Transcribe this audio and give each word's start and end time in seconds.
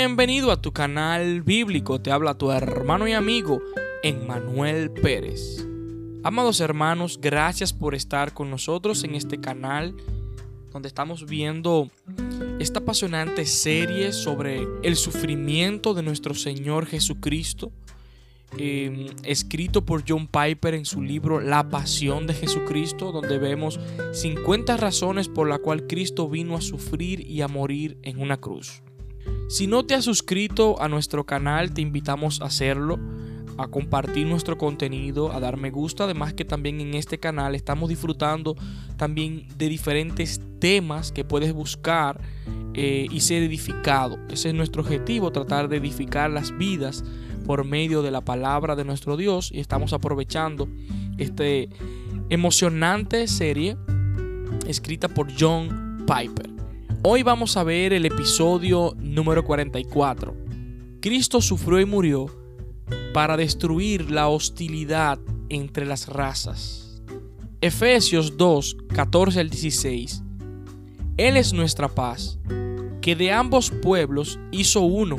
Bienvenido 0.00 0.52
a 0.52 0.62
tu 0.62 0.72
canal 0.72 1.42
bíblico, 1.42 2.00
te 2.00 2.12
habla 2.12 2.38
tu 2.38 2.52
hermano 2.52 3.08
y 3.08 3.14
amigo 3.14 3.60
Emmanuel 4.04 4.92
Pérez. 4.92 5.66
Amados 6.22 6.60
hermanos, 6.60 7.18
gracias 7.20 7.72
por 7.72 7.96
estar 7.96 8.32
con 8.32 8.48
nosotros 8.48 9.02
en 9.02 9.16
este 9.16 9.40
canal 9.40 9.96
donde 10.70 10.86
estamos 10.86 11.26
viendo 11.26 11.90
esta 12.60 12.78
apasionante 12.78 13.44
serie 13.44 14.12
sobre 14.12 14.68
el 14.84 14.94
sufrimiento 14.94 15.94
de 15.94 16.04
nuestro 16.04 16.32
Señor 16.32 16.86
Jesucristo, 16.86 17.72
em, 18.56 19.06
escrito 19.24 19.84
por 19.84 20.04
John 20.08 20.28
Piper 20.28 20.74
en 20.74 20.84
su 20.84 21.02
libro 21.02 21.40
La 21.40 21.68
Pasión 21.68 22.28
de 22.28 22.34
Jesucristo, 22.34 23.10
donde 23.10 23.38
vemos 23.38 23.80
50 24.12 24.76
razones 24.76 25.28
por 25.28 25.48
la 25.48 25.58
cual 25.58 25.88
Cristo 25.88 26.28
vino 26.28 26.54
a 26.54 26.60
sufrir 26.60 27.20
y 27.28 27.42
a 27.42 27.48
morir 27.48 27.98
en 28.04 28.20
una 28.20 28.36
cruz. 28.36 28.80
Si 29.48 29.66
no 29.66 29.84
te 29.84 29.94
has 29.94 30.04
suscrito 30.04 30.80
a 30.80 30.88
nuestro 30.88 31.24
canal, 31.24 31.72
te 31.72 31.80
invitamos 31.80 32.40
a 32.40 32.46
hacerlo, 32.46 32.98
a 33.56 33.66
compartir 33.68 34.26
nuestro 34.26 34.58
contenido, 34.58 35.32
a 35.32 35.40
dar 35.40 35.56
me 35.56 35.70
gusta. 35.70 36.04
Además 36.04 36.34
que 36.34 36.44
también 36.44 36.80
en 36.80 36.94
este 36.94 37.18
canal 37.18 37.54
estamos 37.54 37.88
disfrutando 37.88 38.56
también 38.96 39.46
de 39.56 39.68
diferentes 39.68 40.40
temas 40.60 41.12
que 41.12 41.24
puedes 41.24 41.52
buscar 41.52 42.20
eh, 42.74 43.06
y 43.10 43.20
ser 43.20 43.42
edificado. 43.42 44.18
Ese 44.28 44.50
es 44.50 44.54
nuestro 44.54 44.82
objetivo, 44.82 45.32
tratar 45.32 45.68
de 45.68 45.78
edificar 45.78 46.30
las 46.30 46.56
vidas 46.56 47.02
por 47.46 47.64
medio 47.64 48.02
de 48.02 48.10
la 48.10 48.20
palabra 48.20 48.76
de 48.76 48.84
nuestro 48.84 49.16
Dios. 49.16 49.50
Y 49.52 49.60
estamos 49.60 49.92
aprovechando 49.92 50.68
este 51.16 51.70
emocionante 52.28 53.26
serie 53.26 53.76
escrita 54.66 55.08
por 55.08 55.28
John 55.38 56.04
Piper. 56.06 56.57
Hoy 57.04 57.22
vamos 57.22 57.56
a 57.56 57.62
ver 57.62 57.92
el 57.92 58.06
episodio 58.06 58.92
número 58.98 59.44
44. 59.44 60.34
Cristo 61.00 61.40
sufrió 61.40 61.78
y 61.78 61.84
murió 61.84 62.26
para 63.14 63.36
destruir 63.36 64.10
la 64.10 64.26
hostilidad 64.26 65.20
entre 65.48 65.86
las 65.86 66.08
razas. 66.08 67.00
Efesios 67.60 68.36
2, 68.36 68.78
14 68.92 69.38
al 69.38 69.48
16. 69.48 70.24
Él 71.18 71.36
es 71.36 71.52
nuestra 71.52 71.86
paz, 71.86 72.40
que 73.00 73.14
de 73.14 73.30
ambos 73.30 73.70
pueblos 73.70 74.40
hizo 74.50 74.80
uno, 74.80 75.18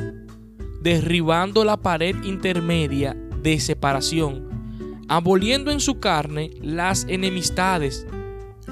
derribando 0.82 1.64
la 1.64 1.78
pared 1.78 2.14
intermedia 2.24 3.16
de 3.42 3.58
separación, 3.58 5.00
aboliendo 5.08 5.70
en 5.70 5.80
su 5.80 5.98
carne 5.98 6.50
las 6.60 7.06
enemistades 7.08 8.06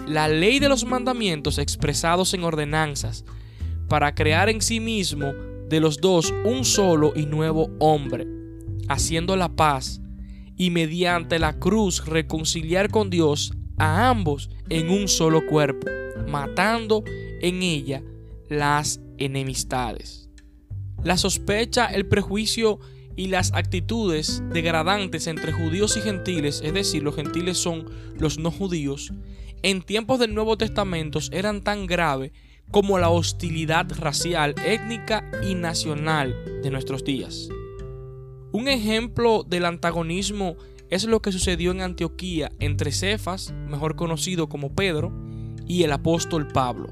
la 0.09 0.29
ley 0.29 0.59
de 0.59 0.69
los 0.69 0.85
mandamientos 0.85 1.59
expresados 1.59 2.35
en 2.35 2.45
ordenanzas, 2.45 3.25
para 3.89 4.15
crear 4.15 4.49
en 4.49 4.61
sí 4.61 4.81
mismo 4.81 5.33
de 5.69 5.81
los 5.81 5.99
dos 5.99 6.33
un 6.45 6.65
solo 6.65 7.13
y 7.15 7.27
nuevo 7.27 7.71
hombre, 7.79 8.27
haciendo 8.89 9.37
la 9.37 9.49
paz, 9.49 10.01
y 10.57 10.71
mediante 10.71 11.39
la 11.39 11.59
cruz 11.59 12.05
reconciliar 12.05 12.91
con 12.91 13.11
Dios 13.11 13.53
a 13.77 14.09
ambos 14.09 14.51
en 14.69 14.91
un 14.91 15.09
solo 15.09 15.47
cuerpo, 15.47 15.87
matando 16.27 17.05
en 17.41 17.63
ella 17.63 18.03
las 18.49 19.01
enemistades. 19.19 20.29
La 21.05 21.17
sospecha, 21.17 21.87
el 21.87 22.07
prejuicio 22.07 22.81
y 23.15 23.29
las 23.29 23.53
actitudes 23.53 24.43
degradantes 24.53 25.27
entre 25.27 25.53
judíos 25.53 25.97
y 25.97 26.01
gentiles, 26.01 26.61
es 26.65 26.75
decir, 26.75 27.03
los 27.03 27.15
gentiles 27.15 27.57
son 27.59 27.87
los 28.19 28.39
no 28.39 28.51
judíos, 28.51 29.13
en 29.63 29.83
tiempos 29.83 30.19
del 30.19 30.35
Nuevo 30.35 30.57
Testamento 30.57 31.19
eran 31.33 31.63
tan 31.63 31.87
graves 31.87 32.33
como 32.71 32.99
la 32.99 33.09
hostilidad 33.09 33.87
racial, 33.99 34.55
étnica 34.65 35.31
y 35.43 35.55
nacional 35.55 36.35
de 36.63 36.71
nuestros 36.71 37.05
días. 37.05 37.49
Un 38.53 38.69
ejemplo 38.69 39.43
del 39.43 39.65
antagonismo 39.65 40.57
es 40.91 41.05
lo 41.05 41.21
que 41.21 41.33
sucedió 41.33 41.71
en 41.71 41.81
Antioquía 41.81 42.51
entre 42.61 42.93
Cefas, 42.93 43.53
mejor 43.69 43.97
conocido 43.97 44.49
como 44.49 44.75
Pedro, 44.75 45.13
y 45.67 45.83
el 45.83 45.93
apóstol 45.93 46.49
Pablo. 46.49 46.89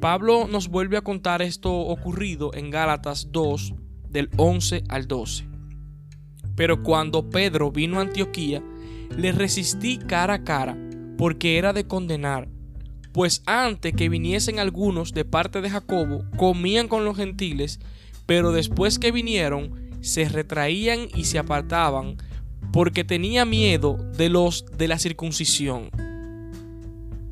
Pablo 0.00 0.46
nos 0.48 0.68
vuelve 0.68 0.96
a 0.96 1.02
contar 1.02 1.42
esto 1.42 1.72
ocurrido 1.72 2.52
en 2.54 2.70
Gálatas 2.70 3.28
2, 3.32 3.74
del 4.08 4.30
11 4.36 4.84
al 4.88 5.06
12. 5.06 5.48
Pero 6.54 6.82
cuando 6.82 7.30
Pedro 7.30 7.70
vino 7.70 7.98
a 7.98 8.02
Antioquía, 8.02 8.62
le 9.16 9.32
resistí 9.32 9.98
cara 9.98 10.34
a 10.34 10.44
cara 10.44 10.76
porque 11.16 11.58
era 11.58 11.72
de 11.72 11.86
condenar, 11.86 12.48
pues 13.12 13.42
antes 13.46 13.92
que 13.94 14.08
viniesen 14.08 14.58
algunos 14.58 15.12
de 15.12 15.24
parte 15.24 15.60
de 15.60 15.70
Jacobo, 15.70 16.24
comían 16.36 16.88
con 16.88 17.04
los 17.04 17.16
gentiles, 17.16 17.78
pero 18.26 18.52
después 18.52 18.98
que 18.98 19.12
vinieron, 19.12 19.90
se 20.00 20.28
retraían 20.28 21.08
y 21.14 21.24
se 21.24 21.38
apartaban, 21.38 22.16
porque 22.72 23.04
tenía 23.04 23.44
miedo 23.44 23.96
de 24.16 24.28
los 24.28 24.64
de 24.78 24.88
la 24.88 24.98
circuncisión. 24.98 25.90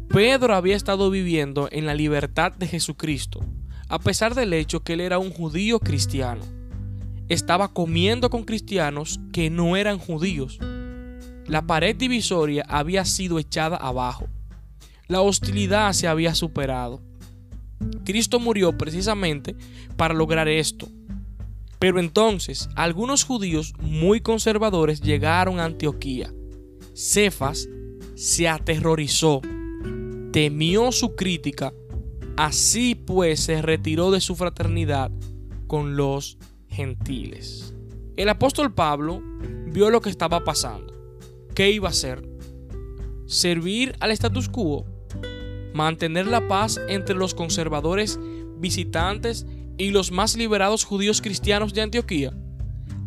Pedro 0.09 0.55
había 0.55 0.77
estado 0.77 1.11
viviendo 1.11 1.69
en 1.73 1.87
la 1.87 1.95
libertad 1.95 2.53
de 2.53 2.67
Jesucristo, 2.67 3.41
a 3.89 3.99
pesar 3.99 4.35
del 4.35 4.53
hecho 4.53 4.81
que 4.81 4.93
él 4.95 5.01
era 5.01 5.19
un 5.19 5.31
judío 5.31 5.81
cristiano. 5.81 6.43
Estaba 7.29 7.73
comiendo 7.73 8.29
con 8.29 8.43
cristianos 8.43 9.21
que 9.33 9.51
no 9.51 9.77
eran 9.77 9.99
judíos, 9.99 10.59
la 11.50 11.66
pared 11.66 11.97
divisoria 11.97 12.65
había 12.69 13.05
sido 13.05 13.41
echada 13.41 13.77
abajo. 13.77 14.28
La 15.09 15.21
hostilidad 15.21 15.93
se 15.94 16.06
había 16.06 16.33
superado. 16.37 17.03
Cristo 18.05 18.38
murió 18.38 18.78
precisamente 18.78 19.56
para 19.97 20.15
lograr 20.15 20.47
esto. 20.47 20.88
Pero 21.81 21.99
entonces 21.99 22.69
algunos 22.77 23.25
judíos 23.25 23.75
muy 23.81 24.21
conservadores 24.21 25.00
llegaron 25.00 25.59
a 25.59 25.65
Antioquía. 25.65 26.33
Cefas 26.94 27.69
se 28.15 28.49
aterrorizó, 28.49 29.41
temió 30.31 30.93
su 30.93 31.17
crítica, 31.17 31.72
así 32.37 32.94
pues 32.94 33.41
se 33.41 33.61
retiró 33.61 34.12
de 34.12 34.21
su 34.21 34.37
fraternidad 34.37 35.11
con 35.67 35.97
los 35.97 36.38
gentiles. 36.69 37.75
El 38.17 38.28
apóstol 38.28 38.72
Pablo 38.72 39.21
vio 39.67 39.91
lo 39.91 40.00
que 40.00 40.11
estaba 40.11 40.44
pasando 40.44 41.00
¿qué 41.55 41.71
iba 41.71 41.88
a 41.88 41.91
hacer? 41.91 42.22
Servir 43.27 43.94
al 44.00 44.11
status 44.11 44.49
quo, 44.49 44.84
mantener 45.72 46.27
la 46.27 46.49
paz 46.49 46.81
entre 46.88 47.15
los 47.15 47.34
conservadores 47.34 48.19
visitantes 48.59 49.47
y 49.78 49.91
los 49.91 50.12
más 50.12 50.37
liberados 50.37 50.84
judíos 50.84 51.22
cristianos 51.22 51.75
de 51.75 51.83
Antioquía. 51.83 52.33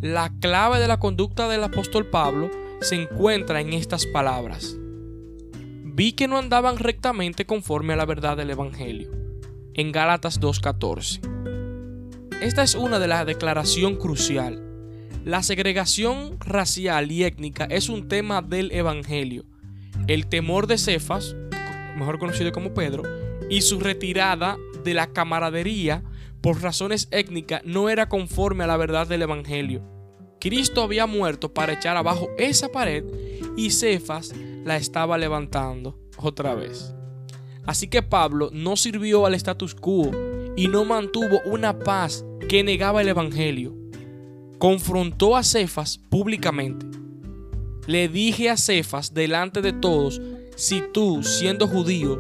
La 0.02 0.32
clave 0.40 0.80
de 0.80 0.88
la 0.88 1.00
conducta 1.00 1.48
del 1.48 1.64
apóstol 1.64 2.08
Pablo 2.08 2.50
se 2.82 2.96
encuentra 2.96 3.62
en 3.62 3.74
estas 3.74 4.06
palabras. 4.06 4.76
Vi 5.84 6.14
que 6.14 6.28
no 6.28 6.38
andaban 6.38 6.78
rectamente 6.78 7.46
conforme 7.46 7.94
a 7.94 7.96
la 7.96 8.06
verdad 8.06 8.36
del 8.36 8.50
Evangelio. 8.50 9.12
En 9.76 9.92
Gálatas 9.92 10.42
2.14. 10.42 12.42
Esta 12.42 12.64
es 12.64 12.76
una 12.76 13.00
de 13.00 13.08
las 13.08 13.26
declaraciones 13.26 14.00
crucial 14.00 14.73
la 15.26 15.42
segregación 15.42 16.38
racial 16.42 17.10
y 17.12 17.24
étnica 17.24 17.66
es 17.66 17.88
un 17.88 18.10
tema 18.10 18.42
del 18.42 18.72
Evangelio. 18.74 19.46
El 20.08 20.28
temor 20.28 20.68
de 20.68 20.78
Cefas, 20.78 21.36
mejor 21.96 22.20
conocido 22.20 22.52
como 22.52 22.74
Pedro, 22.74 23.04
y 23.50 23.62
su 23.62 23.80
retirada 23.80 24.58
de 24.84 24.94
la 24.94 25.14
camaradería 25.14 26.04
por 26.42 26.62
razones 26.62 27.08
étnicas 27.12 27.62
no 27.64 27.88
era 27.90 28.10
conforme 28.10 28.66
a 28.66 28.68
la 28.68 28.76
verdad 28.76 29.08
del 29.08 29.22
Evangelio. 29.22 29.82
Cristo 30.42 30.82
había 30.84 31.06
muerto 31.06 31.54
para 31.54 31.72
echar 31.72 31.96
abajo 31.96 32.30
esa 32.38 32.70
pared 32.70 33.06
y 33.56 33.72
Cefas 33.72 34.34
la 34.66 34.76
estaba 34.76 35.18
levantando 35.18 35.98
otra 36.18 36.54
vez. 36.54 36.94
Así 37.66 37.88
que 37.88 38.02
Pablo 38.02 38.50
no 38.52 38.76
sirvió 38.76 39.26
al 39.26 39.36
status 39.36 39.74
quo 39.74 40.12
y 40.58 40.68
no 40.68 40.84
mantuvo 40.84 41.40
una 41.46 41.80
paz 41.80 42.26
que 42.50 42.62
negaba 42.62 43.02
el 43.02 43.08
Evangelio 43.08 43.83
confrontó 44.64 45.36
a 45.36 45.44
Cefas 45.44 46.00
públicamente. 46.10 46.86
Le 47.86 48.08
dije 48.08 48.50
a 48.50 48.56
Cefas 48.56 49.14
delante 49.14 49.62
de 49.62 49.74
todos, 49.74 50.22
si 50.56 50.82
tú, 50.94 51.22
siendo 51.22 51.68
judío, 51.68 52.18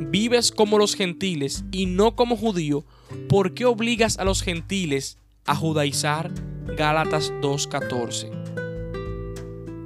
vives 0.00 0.52
como 0.52 0.78
los 0.78 0.94
gentiles 0.96 1.66
y 1.72 1.84
no 1.84 2.16
como 2.16 2.34
judío, 2.34 2.86
¿por 3.28 3.52
qué 3.52 3.66
obligas 3.66 4.18
a 4.18 4.24
los 4.24 4.40
gentiles 4.40 5.18
a 5.44 5.54
judaizar? 5.54 6.32
Gálatas 6.78 7.30
2.14. 7.42 8.30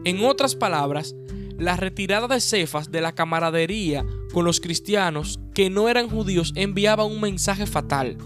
En 0.04 0.24
otras 0.24 0.54
palabras, 0.54 1.16
la 1.58 1.74
retirada 1.76 2.28
de 2.28 2.40
Cefas 2.40 2.92
de 2.92 3.00
la 3.00 3.16
camaradería 3.16 4.06
con 4.32 4.44
los 4.44 4.60
cristianos 4.60 5.40
que 5.54 5.70
no 5.70 5.88
eran 5.88 6.08
judíos 6.08 6.52
enviaba 6.54 7.04
un 7.04 7.20
mensaje 7.20 7.66
fatal. 7.66 8.16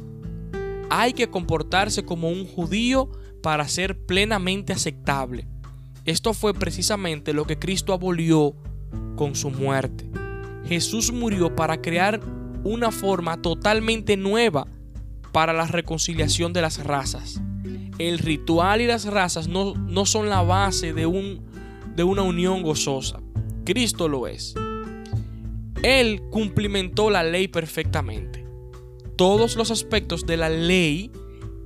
Hay 0.91 1.15
que 1.15 1.31
comportarse 1.31 2.05
como 2.05 2.29
un 2.29 2.47
judío 2.47 3.09
para 3.45 3.69
ser 3.69 4.07
plenamente 4.07 4.73
aceptable. 4.73 5.47
Esto 6.07 6.33
fue 6.33 6.55
precisamente 6.55 7.35
lo 7.35 7.45
que 7.45 7.59
Cristo 7.59 7.93
abolió 7.93 8.55
con 9.17 9.35
su 9.35 9.51
muerte. 9.51 10.09
Jesús 10.65 11.13
murió 11.13 11.55
para 11.55 11.83
crear 11.83 12.23
una 12.63 12.91
forma 12.91 13.43
totalmente 13.43 14.17
nueva 14.17 14.67
para 15.31 15.53
la 15.53 15.67
reconciliación 15.67 16.55
de 16.55 16.63
las 16.63 16.83
razas. 16.83 17.39
El 17.99 18.19
ritual 18.19 18.81
y 18.81 18.87
las 18.87 19.05
razas 19.05 19.47
no, 19.47 19.75
no 19.75 20.07
son 20.07 20.31
la 20.31 20.41
base 20.41 20.95
de, 20.95 21.05
un, 21.05 21.43
de 21.95 22.03
una 22.03 22.23
unión 22.23 22.63
gozosa. 22.63 23.21
Cristo 23.67 24.09
lo 24.09 24.27
es. 24.27 24.55
Él 25.83 26.23
cumplimentó 26.31 27.11
la 27.11 27.23
ley 27.23 27.49
perfectamente. 27.49 28.43
Todos 29.17 29.57
los 29.57 29.71
aspectos 29.71 30.25
de 30.25 30.39
la 30.39 30.49
ley 30.49 31.11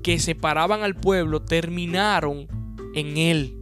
que 0.08 0.18
separaban 0.18 0.82
al 0.82 0.94
pueblo 0.94 1.42
terminaron 1.42 2.48
en 2.94 3.18
Él. 3.18 3.58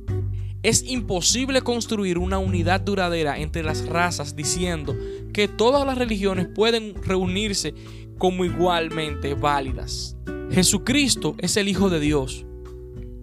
Es 0.63 0.85
imposible 0.87 1.61
construir 1.63 2.19
una 2.19 2.39
unidad 2.39 2.81
duradera 2.81 3.37
entre 3.41 3.65
las 3.65 3.85
razas 3.85 4.37
diciendo 4.37 4.97
que 5.33 5.49
todas 5.49 5.85
las 5.85 5.99
religiones 5.99 6.47
pueden 6.47 6.95
reunirse 7.03 7.75
como 8.17 8.45
igualmente 8.45 9.35
válidas. 9.35 10.17
Jesucristo 10.53 11.35
es 11.39 11.57
el 11.57 11.67
Hijo 11.67 11.91
de 11.91 11.99
Dios. 11.99 12.47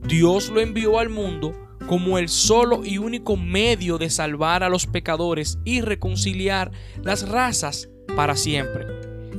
Dios 0.06 0.50
lo 0.50 0.60
envió 0.60 1.00
al 1.00 1.08
mundo 1.08 1.54
como 1.88 2.18
el 2.18 2.28
solo 2.28 2.84
y 2.84 2.98
único 2.98 3.38
medio 3.38 3.98
de 4.00 4.10
salvar 4.10 4.64
a 4.64 4.70
los 4.70 4.86
pecadores 4.86 5.60
y 5.64 5.80
reconciliar 5.80 6.74
las 7.02 7.30
razas 7.30 7.88
para 8.18 8.36
siempre. 8.36 8.93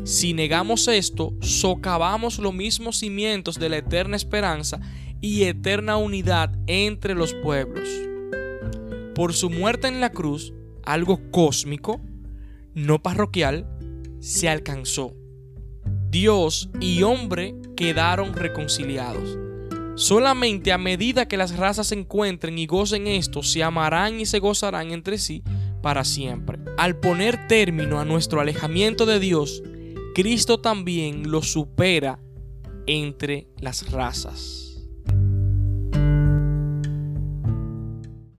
Si 0.04 0.34
negamos 0.34 0.86
esto, 0.86 1.32
socavamos 1.40 2.38
los 2.38 2.52
mismos 2.52 2.98
cimientos 2.98 3.58
de 3.58 3.70
la 3.70 3.78
eterna 3.78 4.16
esperanza 4.16 4.78
y 5.22 5.44
eterna 5.44 5.96
unidad 5.96 6.54
entre 6.66 7.14
los 7.14 7.32
pueblos. 7.32 7.88
Por 9.14 9.32
su 9.32 9.48
muerte 9.48 9.88
en 9.88 10.02
la 10.02 10.10
cruz, 10.10 10.52
algo 10.82 11.20
cósmico, 11.30 12.02
no 12.74 13.02
parroquial, 13.02 13.66
se 14.20 14.50
alcanzó. 14.50 15.14
Dios 16.10 16.68
y 16.80 17.02
hombre 17.02 17.54
quedaron 17.74 18.34
reconciliados. 18.34 19.38
Solamente 19.94 20.72
a 20.72 20.78
medida 20.78 21.28
que 21.28 21.38
las 21.38 21.56
razas 21.56 21.86
se 21.86 21.94
encuentren 21.94 22.58
y 22.58 22.66
gocen 22.66 23.06
esto, 23.06 23.42
se 23.42 23.62
amarán 23.62 24.20
y 24.20 24.26
se 24.26 24.38
gozarán 24.38 24.90
entre 24.90 25.16
sí 25.16 25.42
para 25.80 26.04
siempre. 26.04 26.58
Al 26.76 26.96
poner 26.96 27.46
término 27.46 28.00
a 28.00 28.04
nuestro 28.04 28.40
alejamiento 28.40 29.06
de 29.06 29.20
Dios, 29.20 29.62
Cristo 30.14 30.60
también 30.60 31.28
lo 31.28 31.42
supera 31.42 32.20
entre 32.86 33.48
las 33.58 33.90
razas. 33.90 34.63